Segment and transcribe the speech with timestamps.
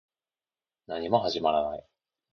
[0.87, 1.85] 何も始まらない